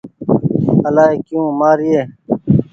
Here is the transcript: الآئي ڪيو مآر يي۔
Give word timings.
الآئي 0.87 1.17
ڪيو 1.27 1.41
مآر 1.59 1.79
يي۔ 1.89 2.01